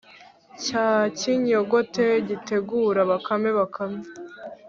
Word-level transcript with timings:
cya 0.63 0.89
kinyogote 1.17 2.05
gitegura 2.27 2.99
bakame. 3.11 3.49
bakame 3.59 4.01